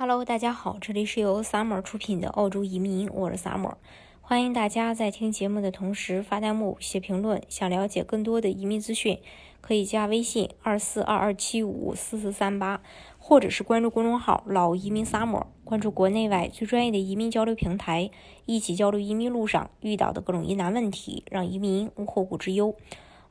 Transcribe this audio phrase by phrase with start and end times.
[0.00, 3.72] Hello，大家好，这里是由 Summer 出品的澳洲移民，我是 Summer。
[4.20, 7.42] 欢迎大家在听节目的同时发弹幕、写评论。
[7.48, 9.18] 想了解更多的移民资讯，
[9.60, 12.80] 可以加微信二四二二七五四四三八，
[13.18, 18.08] 或者是关注公众号“老移民 Summer”，关注国内外最专业的移民交流平台，
[18.46, 22.76] 一起交流移民路上遇到的各种疑难问题，让移民无后顾之忧。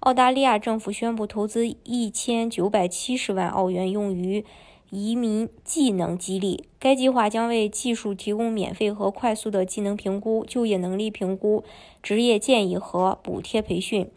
[0.02, 4.44] 澳大利亚政府宣布投资一千九百七十万澳元用于。
[4.90, 11.66] 移民技能激励，该计划将为技术提供免费和快速的技能评估、就业能力评估、
[12.02, 14.10] 职业建议和补贴培训。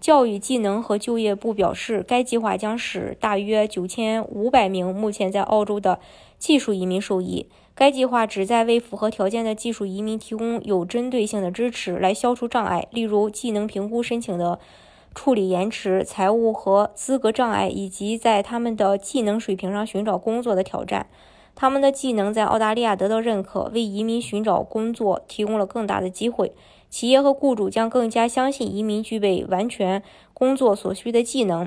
[0.00, 6.00] 教育技能和就业部表示，该计划将使大约九千五百名目前在澳洲的
[6.38, 7.46] 技术移民受益。
[7.74, 14.58] 该计划旨在为符合条件的技术移民提供有针对性的支持，来消除障碍，例如技能评估申请的。
[15.16, 21.06] 处理延迟、财务和资格障碍，以及在他们的技能水平上寻找工作的挑战。
[21.54, 26.52] 他们的技能在澳大利亚得到认可，为移民寻找工作提供了更大的机会。
[26.90, 30.02] 企业和雇主将更加相信移民具备完全
[30.34, 31.66] 工作所需的技能。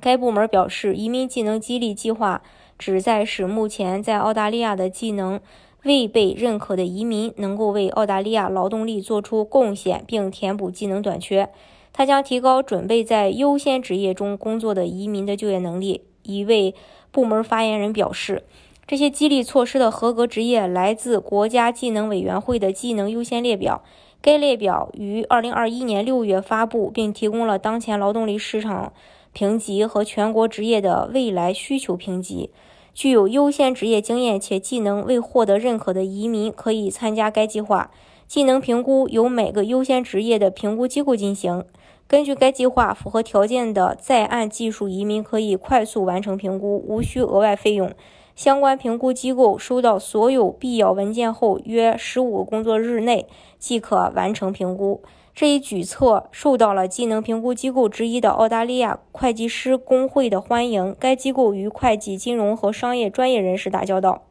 [0.00, 2.42] 该部门表示，移民技能激励计划
[2.78, 5.38] 旨在使目前在澳大利亚的技能
[5.84, 11.50] 未被认可的移民能够为澳大利亚劳动力做出贡献，并填补技能短缺。
[11.92, 16.02] 它将提高准备在优先职业中工作的移民的就业能力。
[16.22, 16.74] 一位
[17.10, 18.44] 部门发言人表示，
[18.86, 23.82] 这些激励措施的合格职业来自国家技能委员会的技能优先列表。
[24.22, 28.92] 该列表于2021年6月发布，并提供了当前劳动力市场
[29.32, 32.50] 评级和全国职业的未来需求评级。
[32.92, 37.90] 具有优先职业经验且技能未获得认可的移民可以参加该计划。
[38.26, 41.64] 技能评估由每个优先职业的评估机构进行。
[42.10, 47.92] 根据该计划，符合条件的在岸技术移民可以快速完成评估，无需额外费用。
[48.34, 53.28] 相关评估机构收到所有必要文件后，约十五个工作日内
[53.60, 55.00] 即可完成评估。
[55.32, 60.96] 这一举措受到了技能评估机构之一的澳大利亚会计师工会的欢迎。
[60.98, 64.22] 该机构与会计、金融和商业专业人士打交道。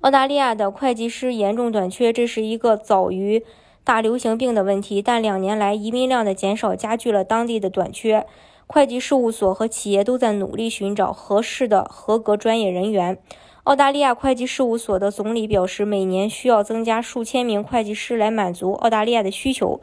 [0.00, 3.44] 澳大利亚的会计师严重短缺，这是一个早于
[3.84, 5.00] 大流行病的问题。
[5.02, 8.26] 但两年来，移民量的减少加剧了当地的短缺。
[8.66, 13.18] 会计事务所和企业都在努力寻找合适的合格专业人员。
[13.64, 19.80] 澳大利亚会计事务所的总理表示，每年需要增加数千名会计师来满足澳大利亚的需求。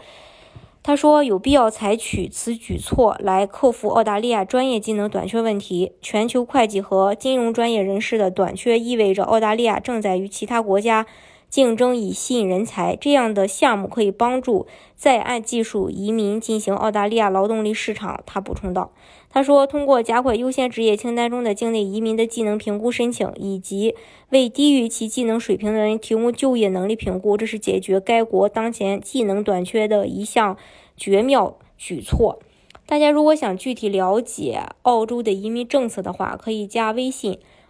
[0.81, 5.91] 他说，有必要采取此举措来克服澳大利亚专业技能短缺问题。
[6.01, 11.05] 全球会计和金融专业人士的短缺意味着澳大利亚正在与其他国家
[11.49, 12.95] 竞争以吸引人才。
[12.95, 18.21] 这样的项目可以帮助在岸技术移民进行澳大利亚劳动力市场。
[18.25, 18.91] 他补充道
[19.29, 23.95] ：“他说，通过加快优先职业清单中的境内移民的技能评估申请，以及
[24.29, 30.57] 为低于其技能水平的人提供就业能力评估，这是解决该国当前技能短缺的一项。”
[30.99, 32.39] 绝妙举措！
[32.87, 37.37] 大家如果想具体了解澳洲的移民政策的话，可以加微信